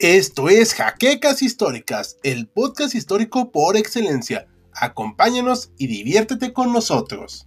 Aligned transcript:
Esto 0.00 0.48
es 0.48 0.72
Jaquecas 0.72 1.42
Históricas, 1.42 2.16
el 2.22 2.48
podcast 2.48 2.94
histórico 2.94 3.52
por 3.52 3.76
excelencia. 3.76 4.46
Acompáñanos 4.72 5.72
y 5.76 5.88
diviértete 5.88 6.54
con 6.54 6.72
nosotros. 6.72 7.46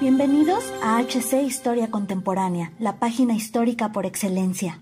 Bienvenidos 0.00 0.64
a 0.82 0.98
HC 1.02 1.42
Historia 1.42 1.90
Contemporánea, 1.90 2.72
la 2.78 2.98
página 2.98 3.34
histórica 3.34 3.92
por 3.92 4.06
excelencia. 4.06 4.80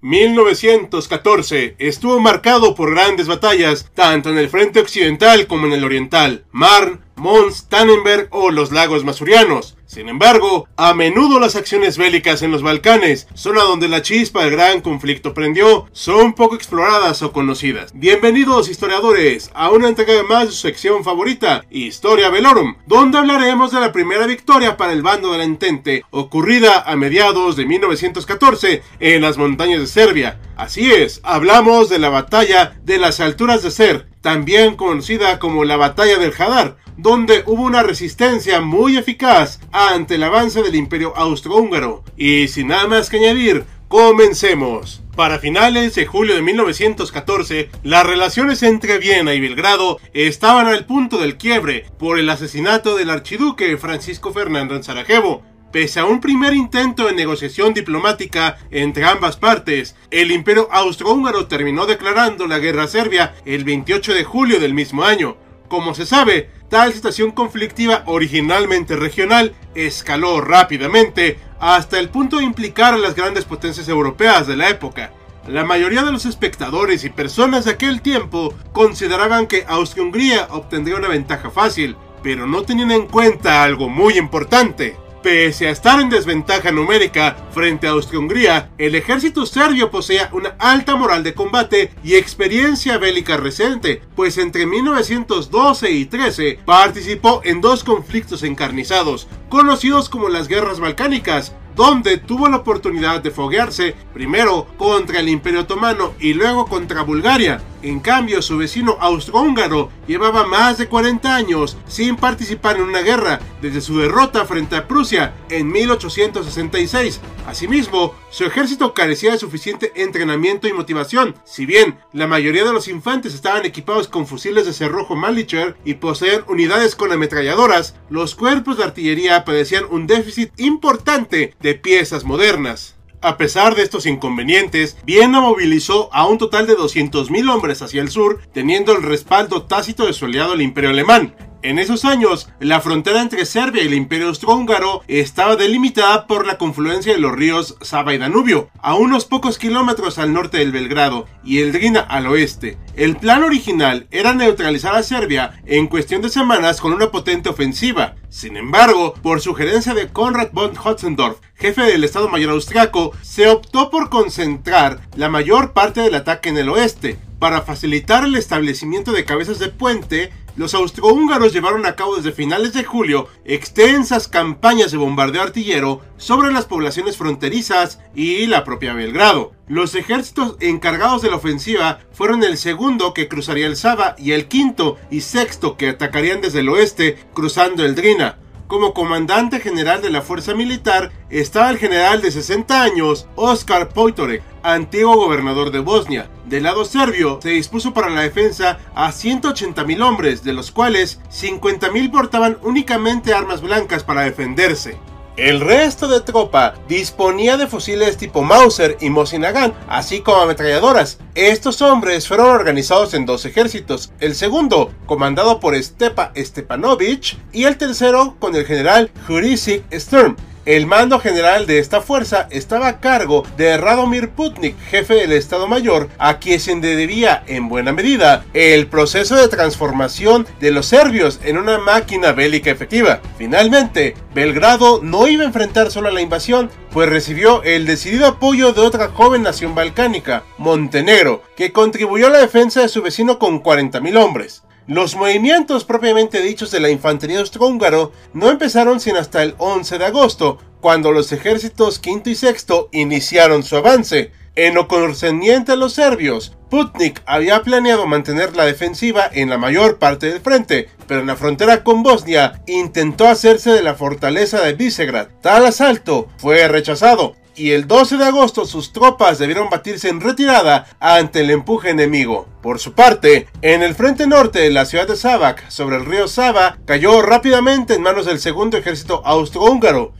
1914 0.00 1.76
estuvo 1.78 2.18
marcado 2.18 2.74
por 2.74 2.94
grandes 2.94 3.26
batallas, 3.26 3.90
tanto 3.92 4.30
en 4.30 4.38
el 4.38 4.48
frente 4.48 4.80
occidental 4.80 5.46
como 5.46 5.66
en 5.66 5.74
el 5.74 5.84
oriental. 5.84 6.46
Marne, 6.50 7.03
Mons, 7.16 7.68
Tannenberg 7.68 8.28
o 8.30 8.50
los 8.50 8.72
lagos 8.72 9.04
masurianos. 9.04 9.76
Sin 9.86 10.08
embargo, 10.08 10.66
a 10.76 10.94
menudo 10.94 11.38
las 11.38 11.54
acciones 11.54 11.98
bélicas 11.98 12.42
en 12.42 12.50
los 12.50 12.62
Balcanes, 12.62 13.28
zona 13.34 13.62
donde 13.62 13.88
la 13.88 14.02
chispa 14.02 14.42
del 14.42 14.52
gran 14.52 14.80
conflicto 14.80 15.34
prendió, 15.34 15.86
son 15.92 16.32
poco 16.32 16.56
exploradas 16.56 17.22
o 17.22 17.32
conocidas. 17.32 17.92
Bienvenidos 17.94 18.68
historiadores 18.68 19.50
a 19.54 19.70
una 19.70 19.88
entrega 19.88 20.22
más 20.24 20.46
de 20.46 20.50
su 20.52 20.58
sección 20.58 21.04
favorita, 21.04 21.64
Historia 21.70 22.30
Velorum, 22.30 22.76
donde 22.86 23.18
hablaremos 23.18 23.70
de 23.70 23.80
la 23.80 23.92
primera 23.92 24.26
victoria 24.26 24.76
para 24.76 24.92
el 24.92 25.02
bando 25.02 25.30
de 25.32 25.38
la 25.38 25.44
Entente, 25.44 26.04
ocurrida 26.10 26.80
a 26.80 26.96
mediados 26.96 27.54
de 27.54 27.66
1914 27.66 28.82
en 28.98 29.22
las 29.22 29.38
montañas 29.38 29.80
de 29.80 29.86
Serbia. 29.86 30.40
Así 30.56 30.90
es, 30.90 31.20
hablamos 31.22 31.88
de 31.88 31.98
la 31.98 32.08
batalla 32.08 32.76
de 32.82 32.98
las 32.98 33.20
alturas 33.20 33.62
de 33.62 33.70
Ser, 33.70 34.08
también 34.22 34.76
conocida 34.76 35.38
como 35.38 35.64
la 35.64 35.76
batalla 35.76 36.18
del 36.18 36.32
Hadar, 36.32 36.78
donde 36.96 37.42
hubo 37.46 37.62
una 37.62 37.82
resistencia 37.82 38.60
muy 38.60 38.96
eficaz 38.96 39.60
ante 39.72 40.16
el 40.16 40.22
avance 40.22 40.62
del 40.62 40.74
imperio 40.74 41.16
austrohúngaro. 41.16 42.04
Y 42.16 42.48
sin 42.48 42.68
nada 42.68 42.86
más 42.86 43.10
que 43.10 43.18
añadir, 43.18 43.64
comencemos. 43.88 45.02
Para 45.16 45.38
finales 45.38 45.94
de 45.94 46.06
julio 46.06 46.34
de 46.34 46.42
1914, 46.42 47.70
las 47.84 48.04
relaciones 48.04 48.64
entre 48.64 48.98
Viena 48.98 49.32
y 49.32 49.40
Belgrado 49.40 50.00
estaban 50.12 50.66
al 50.66 50.86
punto 50.86 51.18
del 51.18 51.36
quiebre 51.36 51.86
por 51.98 52.18
el 52.18 52.28
asesinato 52.28 52.96
del 52.96 53.10
archiduque 53.10 53.76
Francisco 53.76 54.32
Fernando 54.32 54.74
en 54.74 54.82
Sarajevo. 54.82 55.44
Pese 55.70 56.00
a 56.00 56.04
un 56.04 56.20
primer 56.20 56.52
intento 56.54 57.06
de 57.06 57.14
negociación 57.14 57.74
diplomática 57.74 58.58
entre 58.72 59.04
ambas 59.04 59.36
partes, 59.36 59.94
el 60.10 60.32
imperio 60.32 60.68
austrohúngaro 60.72 61.46
terminó 61.46 61.86
declarando 61.86 62.48
la 62.48 62.58
guerra 62.58 62.84
a 62.84 62.88
Serbia 62.88 63.34
el 63.44 63.62
28 63.62 64.14
de 64.14 64.24
julio 64.24 64.58
del 64.58 64.74
mismo 64.74 65.04
año. 65.04 65.36
Como 65.68 65.94
se 65.94 66.06
sabe, 66.06 66.50
tal 66.74 66.92
situación 66.92 67.30
conflictiva 67.30 68.02
originalmente 68.06 68.96
regional 68.96 69.54
escaló 69.76 70.40
rápidamente 70.40 71.38
hasta 71.60 72.00
el 72.00 72.08
punto 72.08 72.38
de 72.38 72.42
implicar 72.42 72.94
a 72.94 72.98
las 72.98 73.14
grandes 73.14 73.44
potencias 73.44 73.88
europeas 73.88 74.48
de 74.48 74.56
la 74.56 74.70
época. 74.70 75.12
La 75.46 75.64
mayoría 75.64 76.02
de 76.02 76.10
los 76.10 76.26
espectadores 76.26 77.04
y 77.04 77.10
personas 77.10 77.64
de 77.64 77.70
aquel 77.70 78.00
tiempo 78.00 78.52
consideraban 78.72 79.46
que 79.46 79.64
Austria-Hungría 79.68 80.48
obtendría 80.50 80.96
una 80.96 81.06
ventaja 81.06 81.48
fácil, 81.48 81.94
pero 82.24 82.44
no 82.44 82.62
tenían 82.62 82.90
en 82.90 83.06
cuenta 83.06 83.62
algo 83.62 83.88
muy 83.88 84.18
importante. 84.18 84.96
Pese 85.24 85.68
a 85.68 85.70
estar 85.70 86.00
en 86.00 86.10
desventaja 86.10 86.70
numérica 86.70 87.34
frente 87.52 87.86
a 87.86 87.92
Austria-Hungría, 87.92 88.68
el 88.76 88.94
ejército 88.94 89.46
serbio 89.46 89.90
poseía 89.90 90.28
una 90.32 90.50
alta 90.58 90.96
moral 90.96 91.24
de 91.24 91.32
combate 91.32 91.92
y 92.04 92.16
experiencia 92.16 92.98
bélica 92.98 93.38
reciente, 93.38 94.02
pues 94.16 94.36
entre 94.36 94.66
1912 94.66 95.90
y 95.92 96.04
13 96.04 96.58
participó 96.66 97.40
en 97.42 97.62
dos 97.62 97.84
conflictos 97.84 98.42
encarnizados, 98.42 99.26
conocidos 99.48 100.10
como 100.10 100.28
las 100.28 100.46
guerras 100.46 100.78
balcánicas, 100.78 101.54
donde 101.74 102.18
tuvo 102.18 102.50
la 102.50 102.58
oportunidad 102.58 103.22
de 103.22 103.30
foguearse 103.30 103.94
primero 104.12 104.66
contra 104.76 105.20
el 105.20 105.30
Imperio 105.30 105.60
Otomano 105.60 106.12
y 106.20 106.34
luego 106.34 106.66
contra 106.66 107.00
Bulgaria. 107.00 107.62
En 107.84 108.00
cambio, 108.00 108.40
su 108.40 108.56
vecino 108.56 108.96
austrohúngaro 108.98 109.90
llevaba 110.06 110.46
más 110.46 110.78
de 110.78 110.88
40 110.88 111.36
años 111.36 111.76
sin 111.86 112.16
participar 112.16 112.76
en 112.76 112.84
una 112.84 113.02
guerra 113.02 113.40
desde 113.60 113.82
su 113.82 113.98
derrota 113.98 114.46
frente 114.46 114.74
a 114.74 114.88
Prusia 114.88 115.34
en 115.50 115.70
1866. 115.70 117.20
Asimismo, 117.46 118.14
su 118.30 118.44
ejército 118.44 118.94
carecía 118.94 119.32
de 119.32 119.38
suficiente 119.38 119.92
entrenamiento 119.96 120.66
y 120.66 120.72
motivación. 120.72 121.34
Si 121.44 121.66
bien 121.66 121.98
la 122.14 122.26
mayoría 122.26 122.64
de 122.64 122.72
los 122.72 122.88
infantes 122.88 123.34
estaban 123.34 123.66
equipados 123.66 124.08
con 124.08 124.26
fusiles 124.26 124.64
de 124.64 124.72
cerrojo 124.72 125.14
Mannlicher 125.14 125.76
y 125.84 125.92
poseían 125.92 126.42
unidades 126.48 126.96
con 126.96 127.12
ametralladoras, 127.12 127.96
los 128.08 128.34
cuerpos 128.34 128.78
de 128.78 128.84
artillería 128.84 129.44
padecían 129.44 129.84
un 129.90 130.06
déficit 130.06 130.58
importante 130.58 131.54
de 131.60 131.74
piezas 131.74 132.24
modernas. 132.24 132.94
A 133.24 133.38
pesar 133.38 133.74
de 133.74 133.82
estos 133.82 134.04
inconvenientes, 134.04 134.98
Viena 135.06 135.40
movilizó 135.40 136.10
a 136.12 136.26
un 136.26 136.36
total 136.36 136.66
de 136.66 136.76
200.000 136.76 137.50
hombres 137.50 137.80
hacia 137.80 138.02
el 138.02 138.10
sur, 138.10 138.42
teniendo 138.52 138.92
el 138.92 139.02
respaldo 139.02 139.62
tácito 139.62 140.04
de 140.04 140.12
su 140.12 140.26
aliado 140.26 140.52
el 140.52 140.60
Imperio 140.60 140.90
Alemán. 140.90 141.34
En 141.64 141.78
esos 141.78 142.04
años, 142.04 142.50
la 142.60 142.82
frontera 142.82 143.22
entre 143.22 143.46
Serbia 143.46 143.82
y 143.82 143.86
el 143.86 143.94
Imperio 143.94 144.28
Austrohúngaro 144.28 145.02
estaba 145.08 145.56
delimitada 145.56 146.26
por 146.26 146.46
la 146.46 146.58
confluencia 146.58 147.14
de 147.14 147.18
los 147.18 147.32
ríos 147.32 147.78
Sava 147.80 148.12
y 148.12 148.18
Danubio, 148.18 148.68
a 148.82 148.96
unos 148.96 149.24
pocos 149.24 149.56
kilómetros 149.56 150.18
al 150.18 150.34
norte 150.34 150.58
del 150.58 150.72
Belgrado, 150.72 151.26
y 151.42 151.60
el 151.60 151.72
Drina 151.72 152.00
al 152.00 152.26
oeste. 152.26 152.76
El 152.96 153.16
plan 153.16 153.44
original 153.44 154.06
era 154.10 154.34
neutralizar 154.34 154.94
a 154.94 155.02
Serbia 155.02 155.58
en 155.64 155.86
cuestión 155.86 156.20
de 156.20 156.28
semanas 156.28 156.82
con 156.82 156.92
una 156.92 157.10
potente 157.10 157.48
ofensiva. 157.48 158.14
Sin 158.28 158.58
embargo, 158.58 159.14
por 159.22 159.40
sugerencia 159.40 159.94
de 159.94 160.08
Konrad 160.08 160.50
von 160.52 160.76
Hotzendorf, 160.76 161.38
jefe 161.54 161.80
del 161.84 162.04
Estado 162.04 162.28
Mayor 162.28 162.50
austriaco, 162.50 163.12
se 163.22 163.48
optó 163.48 163.88
por 163.88 164.10
concentrar 164.10 165.00
la 165.16 165.30
mayor 165.30 165.72
parte 165.72 166.02
del 166.02 166.14
ataque 166.14 166.50
en 166.50 166.58
el 166.58 166.68
oeste, 166.68 167.16
para 167.38 167.62
facilitar 167.62 168.24
el 168.24 168.36
establecimiento 168.36 169.12
de 169.12 169.26
cabezas 169.26 169.58
de 169.58 169.68
puente 169.68 170.32
los 170.56 170.74
austrohúngaros 170.74 171.52
llevaron 171.52 171.84
a 171.84 171.96
cabo 171.96 172.16
desde 172.16 172.32
finales 172.32 172.72
de 172.72 172.84
julio 172.84 173.28
extensas 173.44 174.28
campañas 174.28 174.92
de 174.92 174.98
bombardeo 174.98 175.42
artillero 175.42 176.00
sobre 176.16 176.52
las 176.52 176.66
poblaciones 176.66 177.16
fronterizas 177.16 178.00
y 178.14 178.46
la 178.46 178.62
propia 178.62 178.94
Belgrado. 178.94 179.52
Los 179.66 179.94
ejércitos 179.94 180.56
encargados 180.60 181.22
de 181.22 181.30
la 181.30 181.36
ofensiva 181.36 182.00
fueron 182.12 182.44
el 182.44 182.56
segundo 182.56 183.14
que 183.14 183.28
cruzaría 183.28 183.66
el 183.66 183.76
Sava 183.76 184.14
y 184.16 184.32
el 184.32 184.46
quinto 184.46 184.96
y 185.10 185.22
sexto 185.22 185.76
que 185.76 185.88
atacarían 185.88 186.40
desde 186.40 186.60
el 186.60 186.68
oeste 186.68 187.18
cruzando 187.32 187.84
el 187.84 187.94
Drina. 187.94 188.38
Como 188.66 188.94
comandante 188.94 189.60
general 189.60 190.00
de 190.00 190.08
la 190.08 190.22
fuerza 190.22 190.54
militar 190.54 191.12
estaba 191.28 191.68
el 191.70 191.76
general 191.76 192.22
de 192.22 192.30
60 192.30 192.82
años, 192.82 193.26
Oskar 193.36 193.90
Poitorek, 193.90 194.42
antiguo 194.62 195.16
gobernador 195.16 195.70
de 195.70 195.80
Bosnia. 195.80 196.30
Del 196.46 196.62
lado 196.62 196.86
serbio 196.86 197.40
se 197.42 197.50
dispuso 197.50 197.92
para 197.92 198.08
la 198.08 198.22
defensa 198.22 198.78
a 198.94 199.12
180.000 199.12 200.02
hombres, 200.02 200.44
de 200.44 200.54
los 200.54 200.70
cuales 200.70 201.20
50.000 201.30 202.10
portaban 202.10 202.56
únicamente 202.62 203.34
armas 203.34 203.60
blancas 203.60 204.02
para 204.02 204.22
defenderse. 204.22 204.98
El 205.36 205.60
resto 205.60 206.06
de 206.06 206.20
tropa 206.20 206.74
disponía 206.86 207.56
de 207.56 207.66
fusiles 207.66 208.16
tipo 208.16 208.44
Mauser 208.44 208.96
y 209.00 209.10
Mosin 209.10 209.44
así 209.88 210.20
como 210.20 210.40
ametralladoras. 210.40 211.18
Estos 211.34 211.82
hombres 211.82 212.28
fueron 212.28 212.50
organizados 212.50 213.14
en 213.14 213.26
dos 213.26 213.44
ejércitos, 213.44 214.12
el 214.20 214.36
segundo 214.36 214.92
comandado 215.06 215.58
por 215.58 215.74
Stepa 215.82 216.32
Stepanovich 216.36 217.36
y 217.52 217.64
el 217.64 217.76
tercero 217.76 218.36
con 218.38 218.54
el 218.54 218.64
general 218.64 219.10
Jurisic 219.26 219.82
Sturm. 219.92 220.36
El 220.66 220.86
mando 220.86 221.18
general 221.18 221.66
de 221.66 221.78
esta 221.78 222.00
fuerza 222.00 222.48
estaba 222.50 222.88
a 222.88 223.00
cargo 223.00 223.44
de 223.58 223.76
Radomir 223.76 224.30
Putnik, 224.30 224.74
jefe 224.88 225.12
del 225.14 225.32
Estado 225.32 225.68
Mayor, 225.68 226.08
a 226.16 226.38
quien 226.38 226.58
se 226.58 226.74
debía 226.74 227.44
en 227.46 227.68
buena 227.68 227.92
medida 227.92 228.46
el 228.54 228.86
proceso 228.86 229.36
de 229.36 229.48
transformación 229.48 230.46
de 230.60 230.70
los 230.70 230.86
serbios 230.86 231.38
en 231.44 231.58
una 231.58 231.76
máquina 231.76 232.32
bélica 232.32 232.70
efectiva. 232.70 233.20
Finalmente, 233.36 234.14
Belgrado 234.34 235.00
no 235.02 235.28
iba 235.28 235.42
a 235.42 235.46
enfrentar 235.46 235.90
solo 235.90 236.08
a 236.08 236.12
la 236.12 236.22
invasión, 236.22 236.70
pues 236.92 237.10
recibió 237.10 237.62
el 237.62 237.84
decidido 237.84 238.26
apoyo 238.26 238.72
de 238.72 238.80
otra 238.80 239.08
joven 239.08 239.42
nación 239.42 239.74
balcánica, 239.74 240.44
Montenegro, 240.56 241.42
que 241.56 241.72
contribuyó 241.72 242.28
a 242.28 242.30
la 242.30 242.38
defensa 242.38 242.80
de 242.80 242.88
su 242.88 243.02
vecino 243.02 243.38
con 243.38 243.62
40.000 243.62 244.16
hombres. 244.16 244.63
Los 244.86 245.16
movimientos 245.16 245.84
propiamente 245.84 246.42
dichos 246.42 246.70
de 246.70 246.78
la 246.78 246.90
infantería 246.90 247.38
austrohúngaro 247.38 248.12
no 248.34 248.50
empezaron 248.50 249.00
sino 249.00 249.18
hasta 249.18 249.42
el 249.42 249.54
11 249.56 249.96
de 249.96 250.04
agosto, 250.04 250.58
cuando 250.82 251.10
los 251.10 251.32
ejércitos 251.32 251.98
quinto 251.98 252.28
y 252.28 252.34
sexto 252.34 252.90
iniciaron 252.92 253.62
su 253.62 253.76
avance. 253.76 254.32
En 254.56 254.74
lo 254.74 254.86
concerniente 254.86 255.72
a 255.72 255.76
los 255.76 255.94
serbios, 255.94 256.54
Putnik 256.68 257.22
había 257.24 257.62
planeado 257.62 258.06
mantener 258.06 258.54
la 258.54 258.66
defensiva 258.66 259.28
en 259.32 259.48
la 259.48 259.56
mayor 259.56 259.98
parte 259.98 260.26
del 260.26 260.40
frente, 260.40 260.90
pero 261.06 261.20
en 261.20 261.26
la 261.26 261.36
frontera 261.36 261.82
con 261.82 262.02
Bosnia 262.02 262.60
intentó 262.66 263.26
hacerse 263.26 263.70
de 263.70 263.82
la 263.82 263.94
fortaleza 263.94 264.60
de 264.60 264.74
Visegrad. 264.74 265.28
Tal 265.40 265.64
asalto 265.64 266.28
fue 266.36 266.68
rechazado. 266.68 267.36
Y 267.56 267.70
el 267.72 267.86
12 267.86 268.16
de 268.16 268.24
agosto 268.24 268.66
sus 268.66 268.92
tropas 268.92 269.38
debieron 269.38 269.70
batirse 269.70 270.08
en 270.08 270.20
retirada 270.20 270.86
ante 271.00 271.40
el 271.40 271.50
empuje 271.50 271.90
enemigo. 271.90 272.46
Por 272.62 272.78
su 272.78 272.92
parte, 272.92 273.48
en 273.62 273.82
el 273.82 273.94
frente 273.94 274.26
norte, 274.26 274.70
la 274.70 274.86
ciudad 274.86 275.06
de 275.06 275.16
Sabac, 275.16 275.68
sobre 275.70 275.96
el 275.96 276.06
río 276.06 276.28
Saba, 276.28 276.78
cayó 276.84 277.22
rápidamente 277.22 277.94
en 277.94 278.02
manos 278.02 278.26
del 278.26 278.40
segundo 278.40 278.76
ejército 278.76 279.22
austrohúngaro. 279.24 280.12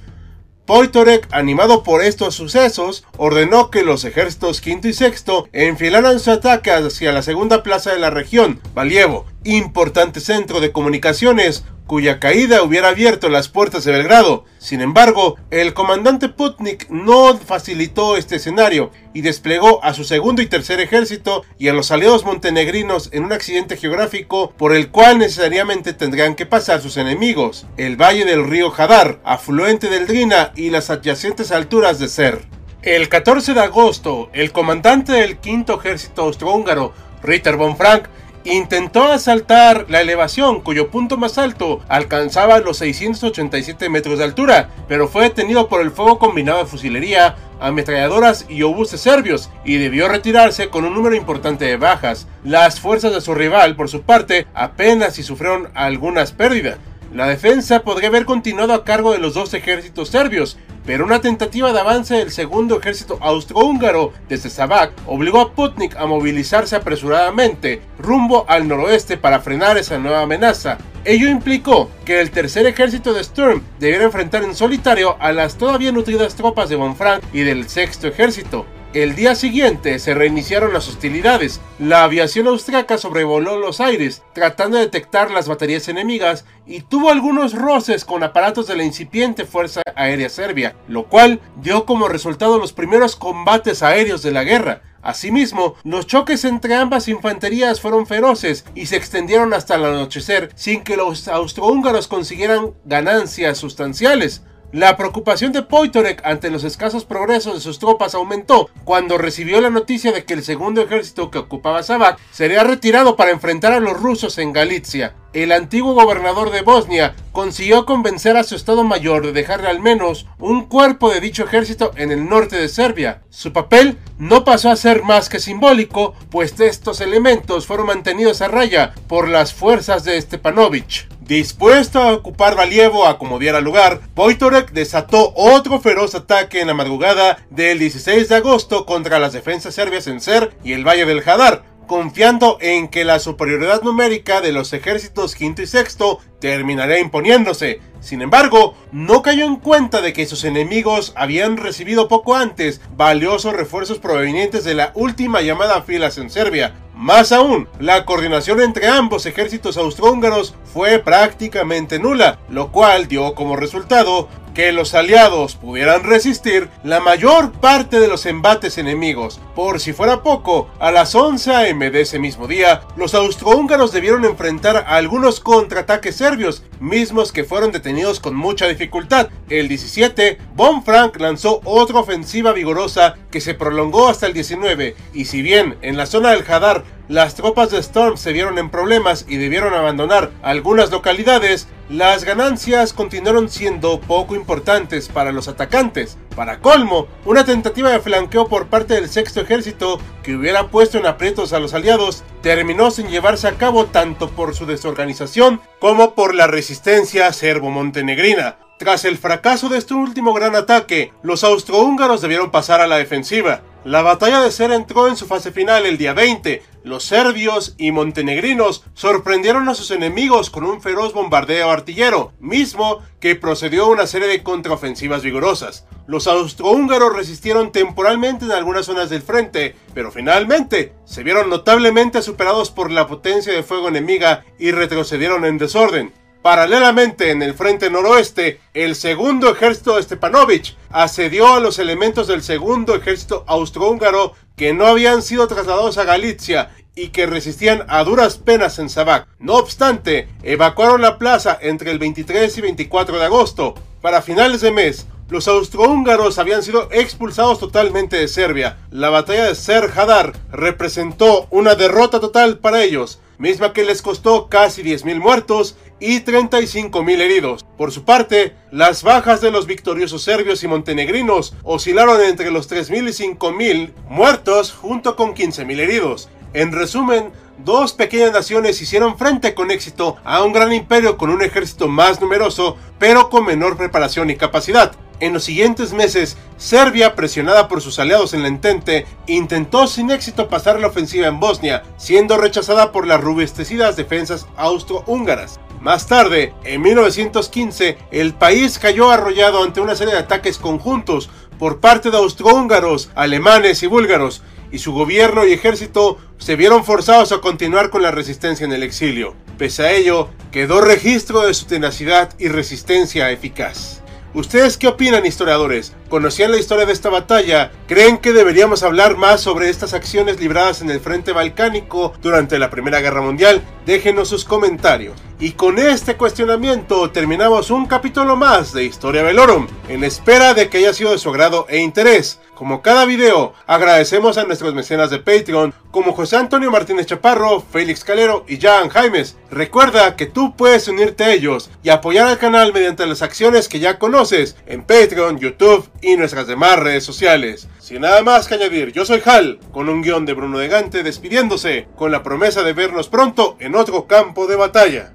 Poitorek, 0.66 1.28
animado 1.30 1.82
por 1.82 2.02
estos 2.02 2.34
sucesos, 2.34 3.04
ordenó 3.18 3.70
que 3.70 3.82
los 3.82 4.04
ejércitos 4.06 4.62
quinto 4.62 4.88
y 4.88 4.94
sexto 4.94 5.46
enfilaran 5.52 6.18
su 6.20 6.30
ataque 6.30 6.70
hacia 6.70 7.12
la 7.12 7.20
segunda 7.20 7.62
plaza 7.62 7.92
de 7.92 7.98
la 7.98 8.08
región, 8.08 8.60
Valievo, 8.74 9.26
importante 9.44 10.20
centro 10.20 10.60
de 10.60 10.72
comunicaciones 10.72 11.64
cuya 11.86 12.18
caída 12.18 12.62
hubiera 12.62 12.88
abierto 12.88 13.28
las 13.28 13.48
puertas 13.48 13.84
de 13.84 13.92
Belgrado. 13.92 14.44
Sin 14.58 14.80
embargo, 14.80 15.36
el 15.50 15.74
comandante 15.74 16.28
Putnik 16.28 16.88
no 16.88 17.36
facilitó 17.36 18.16
este 18.16 18.36
escenario 18.36 18.90
y 19.12 19.20
desplegó 19.20 19.84
a 19.84 19.92
su 19.92 20.04
segundo 20.04 20.40
y 20.40 20.46
tercer 20.46 20.80
ejército 20.80 21.44
y 21.58 21.68
a 21.68 21.74
los 21.74 21.90
aliados 21.90 22.24
montenegrinos 22.24 23.10
en 23.12 23.24
un 23.24 23.32
accidente 23.32 23.76
geográfico 23.76 24.52
por 24.56 24.74
el 24.74 24.90
cual 24.90 25.18
necesariamente 25.18 25.92
tendrían 25.92 26.34
que 26.34 26.46
pasar 26.46 26.80
sus 26.80 26.96
enemigos, 26.96 27.66
el 27.76 28.00
valle 28.00 28.24
del 28.24 28.48
río 28.48 28.72
Hadar, 28.76 29.20
afluente 29.24 29.88
del 29.90 30.06
Drina 30.06 30.52
y 30.56 30.70
las 30.70 30.90
adyacentes 30.90 31.52
alturas 31.52 31.98
de 31.98 32.08
Ser. 32.08 32.46
El 32.82 33.08
14 33.08 33.54
de 33.54 33.60
agosto, 33.60 34.30
el 34.34 34.52
comandante 34.52 35.12
del 35.12 35.38
quinto 35.38 35.78
ejército 35.78 36.22
austrohúngaro, 36.22 36.92
Ritter 37.22 37.56
von 37.56 37.78
Frank, 37.78 38.08
intentó 38.44 39.04
asaltar 39.04 39.86
la 39.88 40.00
elevación 40.00 40.60
cuyo 40.60 40.90
punto 40.90 41.16
más 41.16 41.38
alto 41.38 41.80
alcanzaba 41.88 42.60
los 42.60 42.78
687 42.78 43.88
metros 43.88 44.18
de 44.18 44.24
altura, 44.24 44.70
pero 44.86 45.08
fue 45.08 45.24
detenido 45.24 45.68
por 45.68 45.80
el 45.80 45.90
fuego 45.90 46.18
combinado 46.18 46.58
de 46.58 46.66
fusilería, 46.66 47.36
ametralladoras 47.60 48.46
y 48.48 48.62
obuses 48.62 49.00
serbios 49.00 49.50
y 49.64 49.76
debió 49.76 50.08
retirarse 50.08 50.68
con 50.68 50.84
un 50.84 50.94
número 50.94 51.16
importante 51.16 51.64
de 51.64 51.76
bajas. 51.76 52.26
Las 52.44 52.80
fuerzas 52.80 53.14
de 53.14 53.20
su 53.20 53.34
rival, 53.34 53.76
por 53.76 53.88
su 53.88 54.02
parte, 54.02 54.46
apenas 54.54 55.14
si 55.14 55.22
sufrieron 55.22 55.70
algunas 55.74 56.32
pérdidas. 56.32 56.78
La 57.14 57.28
defensa 57.28 57.84
podría 57.84 58.08
haber 58.08 58.24
continuado 58.24 58.74
a 58.74 58.84
cargo 58.84 59.12
de 59.12 59.18
los 59.18 59.34
dos 59.34 59.54
ejércitos 59.54 60.08
serbios, 60.08 60.58
pero 60.84 61.04
una 61.04 61.20
tentativa 61.20 61.72
de 61.72 61.78
avance 61.78 62.16
del 62.16 62.32
segundo 62.32 62.80
ejército 62.80 63.18
austrohúngaro 63.20 64.12
desde 64.28 64.50
Sabak 64.50 64.90
obligó 65.06 65.40
a 65.40 65.52
Putnik 65.52 65.94
a 65.94 66.06
movilizarse 66.06 66.74
apresuradamente 66.74 67.82
rumbo 68.00 68.44
al 68.48 68.66
noroeste 68.66 69.16
para 69.16 69.38
frenar 69.38 69.78
esa 69.78 69.96
nueva 69.96 70.22
amenaza. 70.22 70.76
Ello 71.04 71.28
implicó 71.28 71.88
que 72.04 72.20
el 72.20 72.32
tercer 72.32 72.66
ejército 72.66 73.12
de 73.12 73.22
Sturm 73.22 73.62
debiera 73.78 74.02
enfrentar 74.02 74.42
en 74.42 74.56
solitario 74.56 75.16
a 75.20 75.30
las 75.30 75.56
todavía 75.56 75.92
nutridas 75.92 76.34
tropas 76.34 76.68
de 76.68 76.74
Von 76.74 76.96
Frank 76.96 77.22
y 77.32 77.42
del 77.42 77.68
sexto 77.68 78.08
ejército. 78.08 78.66
El 78.94 79.16
día 79.16 79.34
siguiente 79.34 79.98
se 79.98 80.14
reiniciaron 80.14 80.72
las 80.72 80.86
hostilidades. 80.86 81.60
La 81.80 82.04
aviación 82.04 82.46
austriaca 82.46 82.96
sobrevoló 82.96 83.58
los 83.58 83.80
aires, 83.80 84.22
tratando 84.34 84.76
de 84.76 84.84
detectar 84.84 85.32
las 85.32 85.48
baterías 85.48 85.88
enemigas 85.88 86.44
y 86.64 86.82
tuvo 86.82 87.10
algunos 87.10 87.54
roces 87.54 88.04
con 88.04 88.22
aparatos 88.22 88.68
de 88.68 88.76
la 88.76 88.84
incipiente 88.84 89.46
Fuerza 89.46 89.82
Aérea 89.96 90.28
Serbia, 90.28 90.76
lo 90.86 91.08
cual 91.08 91.40
dio 91.60 91.86
como 91.86 92.06
resultado 92.06 92.56
los 92.56 92.72
primeros 92.72 93.16
combates 93.16 93.82
aéreos 93.82 94.22
de 94.22 94.30
la 94.30 94.44
guerra. 94.44 94.82
Asimismo, 95.02 95.74
los 95.82 96.06
choques 96.06 96.44
entre 96.44 96.76
ambas 96.76 97.08
infanterías 97.08 97.80
fueron 97.80 98.06
feroces 98.06 98.64
y 98.76 98.86
se 98.86 98.94
extendieron 98.94 99.54
hasta 99.54 99.74
el 99.74 99.86
anochecer 99.86 100.50
sin 100.54 100.84
que 100.84 100.96
los 100.96 101.26
austrohúngaros 101.26 102.06
consiguieran 102.06 102.74
ganancias 102.84 103.58
sustanciales. 103.58 104.44
La 104.74 104.96
preocupación 104.96 105.52
de 105.52 105.62
Poitorek 105.62 106.20
ante 106.26 106.50
los 106.50 106.64
escasos 106.64 107.04
progresos 107.04 107.54
de 107.54 107.60
sus 107.60 107.78
tropas 107.78 108.16
aumentó 108.16 108.70
cuando 108.82 109.18
recibió 109.18 109.60
la 109.60 109.70
noticia 109.70 110.10
de 110.10 110.24
que 110.24 110.34
el 110.34 110.42
segundo 110.42 110.82
ejército 110.82 111.30
que 111.30 111.38
ocupaba 111.38 111.84
Sabat 111.84 112.18
sería 112.32 112.64
retirado 112.64 113.14
para 113.14 113.30
enfrentar 113.30 113.72
a 113.72 113.78
los 113.78 113.92
rusos 113.92 114.36
en 114.38 114.52
Galicia. 114.52 115.14
El 115.32 115.52
antiguo 115.52 115.94
gobernador 115.94 116.50
de 116.50 116.62
Bosnia 116.62 117.14
consiguió 117.30 117.86
convencer 117.86 118.36
a 118.36 118.42
su 118.42 118.56
Estado 118.56 118.82
Mayor 118.82 119.24
de 119.24 119.32
dejarle 119.32 119.68
al 119.68 119.78
menos 119.78 120.26
un 120.40 120.64
cuerpo 120.64 121.08
de 121.08 121.20
dicho 121.20 121.44
ejército 121.44 121.92
en 121.94 122.10
el 122.10 122.28
norte 122.28 122.56
de 122.56 122.68
Serbia. 122.68 123.22
Su 123.30 123.52
papel 123.52 123.98
no 124.18 124.42
pasó 124.44 124.70
a 124.70 124.76
ser 124.76 125.04
más 125.04 125.28
que 125.28 125.38
simbólico, 125.38 126.14
pues 126.32 126.58
estos 126.58 127.00
elementos 127.00 127.68
fueron 127.68 127.86
mantenidos 127.86 128.42
a 128.42 128.48
raya 128.48 128.92
por 129.06 129.28
las 129.28 129.54
fuerzas 129.54 130.02
de 130.02 130.20
Stepanovich. 130.20 131.06
Dispuesto 131.26 132.02
a 132.02 132.12
ocupar 132.12 132.54
Valievo 132.54 133.06
a 133.06 133.16
como 133.16 133.38
diera 133.38 133.62
lugar, 133.62 134.00
Poitorek 134.14 134.72
desató 134.72 135.32
otro 135.34 135.80
feroz 135.80 136.14
ataque 136.14 136.60
en 136.60 136.66
la 136.66 136.74
madrugada 136.74 137.38
del 137.48 137.78
16 137.78 138.28
de 138.28 138.34
agosto 138.34 138.84
contra 138.84 139.18
las 139.18 139.32
defensas 139.32 139.74
serbias 139.74 140.06
en 140.06 140.20
Ser 140.20 140.54
y 140.62 140.74
el 140.74 140.86
Valle 140.86 141.06
del 141.06 141.26
Hadar, 141.26 141.64
confiando 141.86 142.58
en 142.60 142.88
que 142.88 143.04
la 143.04 143.20
superioridad 143.20 143.80
numérica 143.80 144.42
de 144.42 144.52
los 144.52 144.74
ejércitos 144.74 145.34
quinto 145.34 145.62
y 145.62 145.66
sexto 145.66 146.20
terminaría 146.40 146.98
imponiéndose. 146.98 147.80
Sin 148.00 148.20
embargo, 148.20 148.74
no 148.92 149.22
cayó 149.22 149.46
en 149.46 149.56
cuenta 149.56 150.02
de 150.02 150.12
que 150.12 150.26
sus 150.26 150.44
enemigos 150.44 151.14
habían 151.16 151.56
recibido 151.56 152.06
poco 152.06 152.36
antes 152.36 152.82
valiosos 152.98 153.54
refuerzos 153.54 153.98
provenientes 153.98 154.62
de 154.64 154.74
la 154.74 154.92
última 154.94 155.40
llamada 155.40 155.80
filas 155.80 156.18
en 156.18 156.28
Serbia. 156.28 156.74
Más 156.94 157.32
aún, 157.32 157.68
la 157.80 158.04
coordinación 158.04 158.60
entre 158.60 158.86
ambos 158.86 159.26
ejércitos 159.26 159.76
austrohúngaros 159.76 160.54
fue 160.72 161.00
prácticamente 161.00 161.98
nula, 161.98 162.38
lo 162.48 162.70
cual 162.70 163.08
dio 163.08 163.34
como 163.34 163.56
resultado 163.56 164.28
que 164.54 164.72
los 164.72 164.94
aliados 164.94 165.56
pudieran 165.56 166.04
resistir 166.04 166.70
la 166.84 167.00
mayor 167.00 167.52
parte 167.52 167.98
de 167.98 168.08
los 168.08 168.24
embates 168.24 168.78
enemigos. 168.78 169.40
Por 169.54 169.80
si 169.80 169.92
fuera 169.92 170.22
poco, 170.22 170.70
a 170.78 170.90
las 170.90 171.14
11 171.14 171.70
am 171.70 171.80
de 171.80 172.00
ese 172.00 172.18
mismo 172.18 172.46
día, 172.46 172.82
los 172.96 173.14
austrohúngaros 173.14 173.92
debieron 173.92 174.24
enfrentar 174.24 174.84
algunos 174.86 175.40
contraataques 175.40 176.16
serbios, 176.16 176.62
mismos 176.80 177.32
que 177.32 177.44
fueron 177.44 177.72
detenidos 177.72 178.20
con 178.20 178.34
mucha 178.36 178.66
dificultad. 178.66 179.28
El 179.48 179.68
17, 179.68 180.38
Von 180.54 180.84
Frank 180.84 181.18
lanzó 181.18 181.60
otra 181.64 181.98
ofensiva 181.98 182.52
vigorosa 182.52 183.16
que 183.30 183.40
se 183.40 183.54
prolongó 183.54 184.08
hasta 184.08 184.26
el 184.26 184.32
19, 184.32 184.94
y 185.12 185.24
si 185.24 185.42
bien 185.42 185.76
en 185.82 185.96
la 185.96 186.06
zona 186.06 186.30
del 186.30 186.44
Hadar 186.48 186.84
las 187.08 187.34
tropas 187.34 187.70
de 187.70 187.78
Storm 187.78 188.16
se 188.16 188.32
vieron 188.32 188.58
en 188.58 188.70
problemas 188.70 189.26
y 189.28 189.36
debieron 189.36 189.74
abandonar 189.74 190.30
algunas 190.42 190.90
localidades, 190.90 191.68
las 191.88 192.24
ganancias 192.24 192.92
continuaron 192.92 193.50
siendo 193.50 194.00
poco 194.00 194.34
importantes 194.34 195.08
para 195.08 195.32
los 195.32 195.48
atacantes. 195.48 196.16
Para 196.34 196.60
colmo, 196.60 197.08
una 197.24 197.44
tentativa 197.44 197.90
de 197.90 198.00
flanqueo 198.00 198.48
por 198.48 198.68
parte 198.68 198.94
del 198.94 199.08
sexto 199.08 199.40
ejército 199.42 200.00
que 200.22 200.34
hubiera 200.34 200.68
puesto 200.68 200.98
en 200.98 201.06
aprietos 201.06 201.52
a 201.52 201.60
los 201.60 201.74
aliados 201.74 202.24
terminó 202.42 202.90
sin 202.90 203.08
llevarse 203.08 203.48
a 203.48 203.58
cabo 203.58 203.86
tanto 203.86 204.30
por 204.30 204.54
su 204.54 204.66
desorganización 204.66 205.60
como 205.78 206.14
por 206.14 206.34
la 206.34 206.46
resistencia 206.46 207.32
serbo-montenegrina. 207.32 208.56
Tras 208.78 209.04
el 209.04 209.18
fracaso 209.18 209.68
de 209.68 209.78
este 209.78 209.94
último 209.94 210.32
gran 210.32 210.56
ataque, 210.56 211.12
los 211.22 211.44
austrohúngaros 211.44 212.20
debieron 212.20 212.50
pasar 212.50 212.80
a 212.80 212.86
la 212.86 212.96
defensiva. 212.96 213.62
La 213.84 214.02
batalla 214.02 214.40
de 214.40 214.50
Ser 214.50 214.72
entró 214.72 215.06
en 215.08 215.16
su 215.16 215.26
fase 215.26 215.52
final 215.52 215.86
el 215.86 215.96
día 215.96 216.12
20. 216.12 216.62
Los 216.84 217.04
serbios 217.04 217.74
y 217.78 217.92
montenegrinos 217.92 218.84
sorprendieron 218.92 219.70
a 219.70 219.74
sus 219.74 219.90
enemigos 219.90 220.50
con 220.50 220.64
un 220.64 220.82
feroz 220.82 221.14
bombardeo 221.14 221.70
artillero, 221.70 222.34
mismo 222.40 223.02
que 223.20 223.36
procedió 223.36 223.86
a 223.86 223.88
una 223.88 224.06
serie 224.06 224.28
de 224.28 224.42
contraofensivas 224.42 225.22
vigorosas. 225.22 225.86
Los 226.06 226.26
austrohúngaros 226.26 227.16
resistieron 227.16 227.72
temporalmente 227.72 228.44
en 228.44 228.52
algunas 228.52 228.84
zonas 228.84 229.08
del 229.08 229.22
frente, 229.22 229.74
pero 229.94 230.12
finalmente 230.12 230.92
se 231.06 231.22
vieron 231.22 231.48
notablemente 231.48 232.20
superados 232.20 232.70
por 232.70 232.90
la 232.90 233.06
potencia 233.06 233.54
de 233.54 233.62
fuego 233.62 233.88
enemiga 233.88 234.44
y 234.58 234.70
retrocedieron 234.70 235.46
en 235.46 235.56
desorden. 235.56 236.12
Paralelamente, 236.44 237.30
en 237.30 237.40
el 237.40 237.54
frente 237.54 237.88
noroeste, 237.88 238.60
el 238.74 238.96
segundo 238.96 239.50
ejército 239.50 239.96
de 239.96 240.02
Stepanovich 240.02 240.76
asedió 240.90 241.54
a 241.54 241.60
los 241.60 241.78
elementos 241.78 242.26
del 242.26 242.42
segundo 242.42 242.94
ejército 242.94 243.44
austrohúngaro 243.46 244.34
que 244.56 244.72
no 244.72 244.86
habían 244.86 245.22
sido 245.22 245.46
trasladados 245.48 245.98
a 245.98 246.04
Galicia 246.04 246.70
y 246.94 247.08
que 247.08 247.26
resistían 247.26 247.84
a 247.88 248.04
duras 248.04 248.38
penas 248.38 248.78
en 248.78 248.88
Sabac. 248.88 249.26
No 249.38 249.54
obstante, 249.54 250.28
evacuaron 250.42 251.02
la 251.02 251.18
plaza 251.18 251.58
entre 251.60 251.90
el 251.90 251.98
23 251.98 252.56
y 252.56 252.60
24 252.60 253.18
de 253.18 253.24
agosto. 253.24 253.74
Para 254.00 254.22
finales 254.22 254.60
de 254.60 254.70
mes, 254.70 255.06
los 255.28 255.48
austrohúngaros 255.48 256.38
habían 256.38 256.62
sido 256.62 256.88
expulsados 256.92 257.58
totalmente 257.58 258.16
de 258.16 258.28
Serbia. 258.28 258.78
La 258.90 259.10
batalla 259.10 259.46
de 259.46 259.54
Ser 259.54 259.90
Hadar 259.96 260.34
representó 260.52 261.48
una 261.50 261.74
derrota 261.74 262.20
total 262.20 262.58
para 262.58 262.84
ellos, 262.84 263.20
misma 263.44 263.74
que 263.74 263.84
les 263.84 264.00
costó 264.00 264.48
casi 264.48 264.82
10.000 264.82 265.20
muertos 265.20 265.76
y 266.00 266.20
35.000 266.20 267.20
heridos. 267.20 267.66
Por 267.76 267.92
su 267.92 268.04
parte, 268.04 268.54
las 268.70 269.02
bajas 269.02 269.42
de 269.42 269.50
los 269.50 269.66
victoriosos 269.66 270.22
serbios 270.22 270.64
y 270.64 270.66
montenegrinos 270.66 271.54
oscilaron 271.62 272.22
entre 272.22 272.50
los 272.50 272.70
3.000 272.70 273.10
y 273.10 273.36
5.000 273.36 273.92
muertos 274.08 274.72
junto 274.72 275.14
con 275.14 275.34
15.000 275.34 275.78
heridos. 275.78 276.30
En 276.54 276.72
resumen, 276.72 277.32
dos 277.58 277.92
pequeñas 277.92 278.32
naciones 278.32 278.80
hicieron 278.80 279.18
frente 279.18 279.52
con 279.52 279.70
éxito 279.70 280.16
a 280.24 280.42
un 280.42 280.54
gran 280.54 280.72
imperio 280.72 281.18
con 281.18 281.28
un 281.28 281.42
ejército 281.42 281.86
más 281.86 282.22
numeroso, 282.22 282.78
pero 282.98 283.28
con 283.28 283.44
menor 283.44 283.76
preparación 283.76 284.30
y 284.30 284.36
capacidad. 284.36 284.96
En 285.20 285.32
los 285.32 285.44
siguientes 285.44 285.92
meses, 285.92 286.36
Serbia, 286.56 287.14
presionada 287.14 287.68
por 287.68 287.80
sus 287.80 287.98
aliados 287.98 288.34
en 288.34 288.42
la 288.42 288.48
Entente, 288.48 289.06
intentó 289.26 289.86
sin 289.86 290.10
éxito 290.10 290.48
pasar 290.48 290.80
la 290.80 290.88
ofensiva 290.88 291.28
en 291.28 291.40
Bosnia, 291.40 291.84
siendo 291.96 292.36
rechazada 292.36 292.90
por 292.90 293.06
las 293.06 293.20
rubestecidas 293.20 293.96
defensas 293.96 294.46
austrohúngaras. 294.56 295.60
Más 295.80 296.06
tarde, 296.06 296.54
en 296.64 296.80
1915, 296.82 297.98
el 298.10 298.34
país 298.34 298.78
cayó 298.78 299.10
arrollado 299.10 299.62
ante 299.62 299.80
una 299.80 299.94
serie 299.94 300.14
de 300.14 300.20
ataques 300.20 300.58
conjuntos 300.58 301.30
por 301.58 301.78
parte 301.80 302.10
de 302.10 302.16
austrohúngaros, 302.16 303.10
alemanes 303.14 303.82
y 303.82 303.86
búlgaros, 303.86 304.42
y 304.72 304.78
su 304.78 304.92
gobierno 304.92 305.46
y 305.46 305.52
ejército 305.52 306.18
se 306.38 306.56
vieron 306.56 306.84
forzados 306.84 307.30
a 307.30 307.38
continuar 307.38 307.90
con 307.90 308.02
la 308.02 308.10
resistencia 308.10 308.64
en 308.64 308.72
el 308.72 308.82
exilio. 308.82 309.36
Pese 309.56 309.84
a 309.84 309.92
ello, 309.92 310.30
quedó 310.50 310.80
registro 310.80 311.46
de 311.46 311.54
su 311.54 311.66
tenacidad 311.66 312.34
y 312.38 312.48
resistencia 312.48 313.30
eficaz. 313.30 313.93
¿Ustedes 314.34 314.76
qué 314.76 314.88
opinan, 314.88 315.24
historiadores? 315.24 315.92
¿Conocían 316.14 316.52
la 316.52 316.58
historia 316.58 316.86
de 316.86 316.92
esta 316.92 317.10
batalla? 317.10 317.72
¿Creen 317.88 318.18
que 318.18 318.32
deberíamos 318.32 318.84
hablar 318.84 319.16
más 319.16 319.40
sobre 319.40 319.68
estas 319.68 319.94
acciones 319.94 320.38
libradas 320.38 320.80
en 320.80 320.88
el 320.88 321.00
frente 321.00 321.32
balcánico 321.32 322.12
durante 322.22 322.56
la 322.60 322.70
Primera 322.70 323.00
Guerra 323.00 323.20
Mundial? 323.20 323.64
Déjenos 323.84 324.28
sus 324.28 324.44
comentarios. 324.44 325.20
Y 325.40 325.50
con 325.50 325.80
este 325.80 326.16
cuestionamiento 326.16 327.10
terminamos 327.10 327.72
un 327.72 327.86
capítulo 327.86 328.36
más 328.36 328.72
de 328.72 328.84
Historia 328.84 329.24
Velorum, 329.24 329.66
en 329.88 330.04
espera 330.04 330.54
de 330.54 330.68
que 330.68 330.78
haya 330.78 330.94
sido 330.94 331.10
de 331.10 331.18
su 331.18 331.30
agrado 331.30 331.66
e 331.68 331.78
interés. 331.78 332.38
Como 332.54 332.82
cada 332.82 333.04
video, 333.04 333.52
agradecemos 333.66 334.38
a 334.38 334.44
nuestros 334.44 334.74
mecenas 334.74 335.10
de 335.10 335.18
Patreon, 335.18 335.74
como 335.90 336.12
José 336.12 336.36
Antonio 336.36 336.70
Martínez 336.70 337.06
Chaparro, 337.06 337.60
Félix 337.60 338.04
Calero 338.04 338.44
y 338.46 338.60
Jan 338.60 338.88
Jaimes. 338.88 339.36
Recuerda 339.50 340.14
que 340.14 340.26
tú 340.26 340.54
puedes 340.56 340.86
unirte 340.86 341.24
a 341.24 341.32
ellos 341.32 341.68
y 341.82 341.88
apoyar 341.88 342.28
al 342.28 342.38
canal 342.38 342.72
mediante 342.72 343.06
las 343.06 343.22
acciones 343.22 343.68
que 343.68 343.80
ya 343.80 343.98
conoces 343.98 344.56
en 344.66 344.82
Patreon, 344.84 345.38
YouTube 345.38 345.88
y 346.04 346.16
nuestras 346.16 346.46
demás 346.46 346.78
redes 346.78 347.04
sociales. 347.04 347.68
Sin 347.78 348.02
nada 348.02 348.22
más 348.22 348.46
que 348.46 348.54
añadir, 348.54 348.92
yo 348.92 349.04
soy 349.04 349.22
Hal, 349.24 349.58
con 349.72 349.88
un 349.88 350.02
guion 350.02 350.26
de 350.26 350.34
Bruno 350.34 350.58
de 350.58 350.68
Gante 350.68 351.02
despidiéndose, 351.02 351.88
con 351.96 352.12
la 352.12 352.22
promesa 352.22 352.62
de 352.62 352.74
vernos 352.74 353.08
pronto 353.08 353.56
en 353.58 353.74
otro 353.74 354.06
campo 354.06 354.46
de 354.46 354.56
batalla. 354.56 355.14